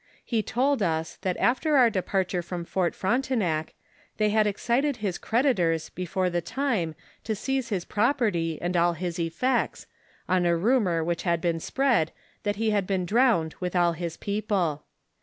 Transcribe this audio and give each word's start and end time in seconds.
He 0.25 0.41
told 0.41 0.81
us, 0.81 1.17
that 1.17 1.37
after 1.37 1.77
our 1.77 1.91
departure 1.91 2.41
from 2.41 2.65
Fort 2.65 2.95
Frontenac, 2.95 3.75
they 4.17 4.31
had 4.31 4.47
excited 4.47 4.97
bis 4.99 5.19
creditors 5.19 5.89
before 5.91 6.27
the 6.31 6.41
time 6.41 6.95
to 7.23 7.35
seize 7.35 7.69
his 7.69 7.85
property 7.85 8.59
and 8.59 8.75
all 8.75 8.93
his 8.93 9.19
effects, 9.19 9.85
on 10.27 10.47
a 10.47 10.57
rumor 10.57 11.03
which 11.03 11.21
had 11.21 11.39
been 11.39 11.59
spread, 11.59 12.11
that 12.41 12.55
he 12.55 12.71
had 12.71 12.87
been 12.87 13.05
drowned 13.05 13.53
with 13.59 13.75
all 13.75 13.91
his 13.93 14.17
people. 14.17 14.85